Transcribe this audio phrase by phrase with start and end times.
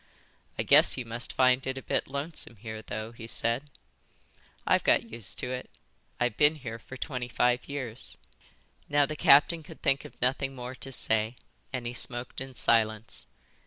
[0.57, 3.69] "I guess you must find it a bit lonesome here though," he said.
[4.65, 5.69] "I've got used to it.
[6.19, 8.17] I've been here for twenty five years."
[8.89, 11.35] Now the captain could think of nothing more to say,
[11.71, 13.27] and he smoked in silence.